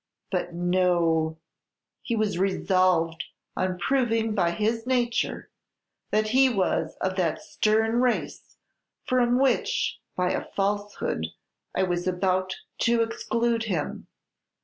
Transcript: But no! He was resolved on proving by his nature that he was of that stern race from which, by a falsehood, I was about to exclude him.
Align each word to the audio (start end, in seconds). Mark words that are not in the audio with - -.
But 0.31 0.51
no! 0.51 1.37
He 2.01 2.15
was 2.15 2.39
resolved 2.39 3.23
on 3.55 3.77
proving 3.77 4.33
by 4.33 4.49
his 4.49 4.87
nature 4.87 5.51
that 6.09 6.29
he 6.29 6.49
was 6.49 6.95
of 6.99 7.17
that 7.17 7.39
stern 7.39 8.01
race 8.01 8.57
from 9.05 9.37
which, 9.39 9.99
by 10.15 10.31
a 10.31 10.43
falsehood, 10.55 11.27
I 11.75 11.83
was 11.83 12.07
about 12.07 12.55
to 12.79 13.03
exclude 13.03 13.65
him. 13.65 14.07